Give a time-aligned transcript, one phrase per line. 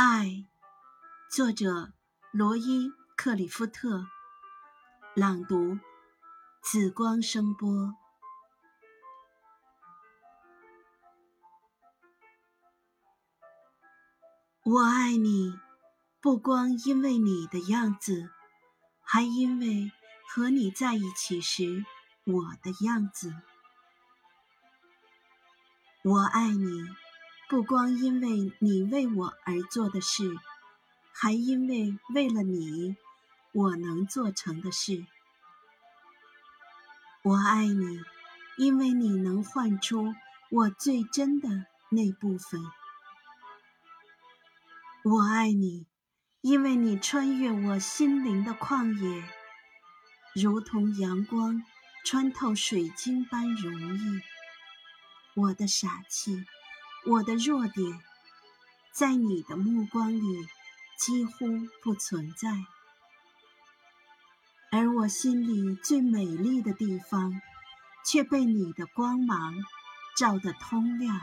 [0.00, 0.46] 爱，
[1.28, 1.92] 作者
[2.30, 4.06] 罗伊·克里夫特，
[5.16, 5.76] 朗读
[6.62, 7.96] 紫光声波。
[14.62, 15.58] 我爱你，
[16.20, 18.30] 不光因为你的样子，
[19.02, 19.90] 还因为
[20.28, 21.84] 和你在一起时
[22.22, 23.34] 我的样子。
[26.04, 26.86] 我爱你。
[27.48, 30.36] 不光因为你为我而做的事，
[31.14, 32.94] 还因为为了你，
[33.52, 35.06] 我能做成的事。
[37.22, 38.02] 我爱你，
[38.58, 40.14] 因为你能唤出
[40.50, 41.48] 我最真的
[41.88, 42.60] 那部分。
[45.04, 45.86] 我爱你，
[46.42, 49.24] 因为你穿越我心灵的旷野，
[50.34, 51.62] 如同阳光
[52.04, 54.20] 穿透水晶般容易。
[55.34, 56.44] 我的傻气。
[57.06, 58.00] 我的弱点，
[58.92, 60.46] 在你的目光里
[60.98, 61.46] 几乎
[61.82, 62.66] 不存在，
[64.70, 67.40] 而我心里最美丽的地方，
[68.04, 69.54] 却被你的光芒
[70.16, 71.20] 照得通亮。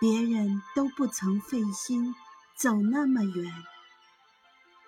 [0.00, 2.14] 别人都不曾费心
[2.56, 3.64] 走那么远，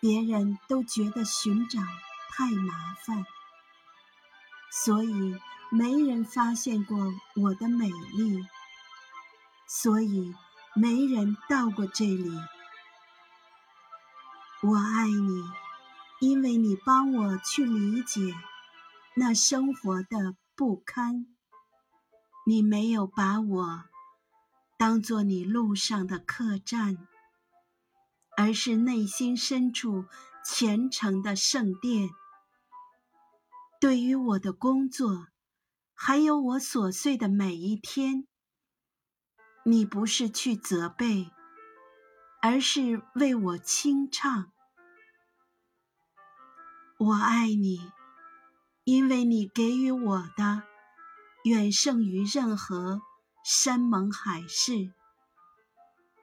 [0.00, 1.80] 别人都觉得寻找
[2.30, 3.24] 太麻烦，
[4.70, 5.36] 所以
[5.70, 6.96] 没人发现过
[7.34, 8.46] 我的美丽。
[9.70, 10.34] 所以，
[10.74, 12.30] 没人到过这里。
[14.62, 15.44] 我爱你，
[16.20, 18.34] 因为你帮我去理解
[19.14, 21.26] 那生活的不堪。
[22.46, 23.84] 你没有把我
[24.78, 27.06] 当做你路上的客栈，
[28.38, 30.06] 而是内心深处
[30.42, 32.08] 虔诚的圣殿。
[33.78, 35.26] 对于我的工作，
[35.94, 38.26] 还有我琐碎的每一天。
[39.70, 41.30] 你不是去责备，
[42.40, 44.50] 而是为我清唱。
[46.96, 47.92] 我爱你，
[48.84, 50.62] 因为你给予我的
[51.44, 53.02] 远胜于任何
[53.44, 54.94] 山盟海誓，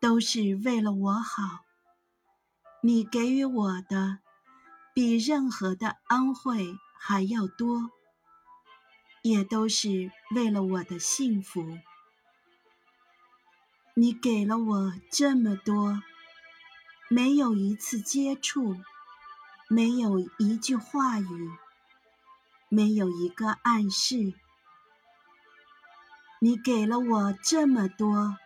[0.00, 1.66] 都是为了我好。
[2.82, 4.20] 你给予我的
[4.94, 7.90] 比任何的恩惠还要多，
[9.20, 11.60] 也都是为了我的幸福。
[13.98, 16.02] 你给了我这么多，
[17.08, 18.76] 没有一次接触，
[19.70, 21.50] 没有一句话语，
[22.68, 24.34] 没有一个暗示。
[26.40, 28.36] 你给了我这么多，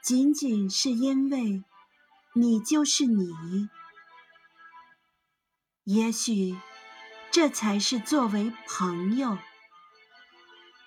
[0.00, 1.64] 仅仅是因为
[2.32, 3.68] 你就是你。
[5.82, 6.56] 也许，
[7.32, 9.36] 这才是作为朋友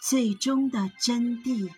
[0.00, 1.74] 最终的真谛。